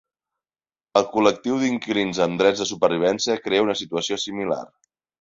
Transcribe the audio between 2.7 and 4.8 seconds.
supervivència crea una situació similar.